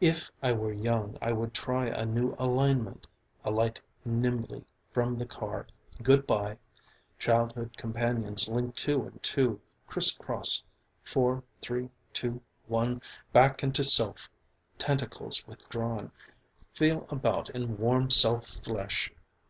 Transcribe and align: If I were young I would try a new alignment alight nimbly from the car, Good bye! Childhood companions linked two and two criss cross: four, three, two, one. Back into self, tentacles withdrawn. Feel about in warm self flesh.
If 0.00 0.30
I 0.42 0.54
were 0.54 0.72
young 0.72 1.18
I 1.20 1.30
would 1.34 1.52
try 1.52 1.88
a 1.88 2.06
new 2.06 2.34
alignment 2.38 3.06
alight 3.44 3.78
nimbly 4.02 4.64
from 4.92 5.18
the 5.18 5.26
car, 5.26 5.66
Good 6.02 6.26
bye! 6.26 6.56
Childhood 7.18 7.76
companions 7.76 8.48
linked 8.48 8.78
two 8.78 9.02
and 9.04 9.22
two 9.22 9.60
criss 9.86 10.12
cross: 10.12 10.64
four, 11.02 11.42
three, 11.60 11.90
two, 12.14 12.40
one. 12.66 13.02
Back 13.30 13.62
into 13.62 13.84
self, 13.84 14.30
tentacles 14.78 15.46
withdrawn. 15.46 16.12
Feel 16.72 17.06
about 17.10 17.50
in 17.50 17.76
warm 17.76 18.08
self 18.08 18.46
flesh. 18.48 19.12